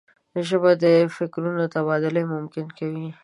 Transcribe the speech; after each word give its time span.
ژبه 0.47 0.71
د 0.83 0.85
فکرونو 1.15 1.63
تبادله 1.75 2.21
ممکن 2.33 2.65
کوي 2.77 3.07